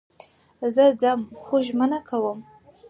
زه 0.75 0.85
ځم 1.01 1.19
خو 1.43 1.55
ژمنه 1.65 1.99
کوم 2.07 2.39